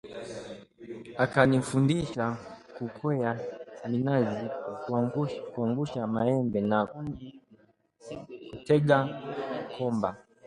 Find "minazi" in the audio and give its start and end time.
3.89-4.49